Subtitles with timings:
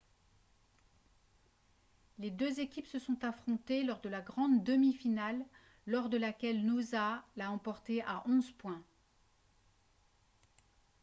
[2.17, 5.39] les deux équipes se sont affrontées lors de la grande demi-finale
[5.85, 8.83] lors de laquelle noosa l'a emporté à 11 points